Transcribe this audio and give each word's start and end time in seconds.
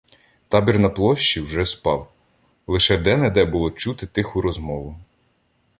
Табір 0.47 0.79
на 0.79 0.89
площі 0.89 1.41
вже 1.41 1.65
спав, 1.65 2.11
лише 2.67 2.97
де-не-де 2.97 3.45
було 3.45 3.71
чути 3.71 4.07
тиху 4.07 4.41
розмову. 4.41 4.97